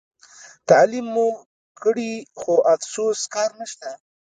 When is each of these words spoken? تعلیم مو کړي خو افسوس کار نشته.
تعلیم 0.69 1.07
مو 1.13 1.27
کړي 1.81 2.11
خو 2.39 2.53
افسوس 2.73 3.19
کار 3.33 3.49
نشته. 3.59 3.89